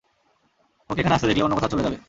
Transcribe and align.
ওকে 0.89 0.99
এখানে 1.01 1.15
আসতে 1.15 1.27
দেখলে, 1.29 1.43
অন্য 1.43 1.55
কোথাও 1.57 1.71
চলে 1.73 1.85
যাবে। 1.85 1.97